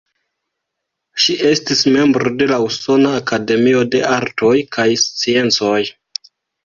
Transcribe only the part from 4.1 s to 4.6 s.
Artoj